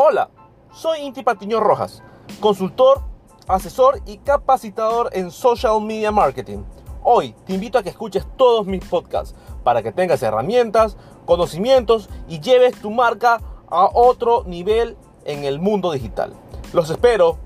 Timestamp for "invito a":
7.54-7.82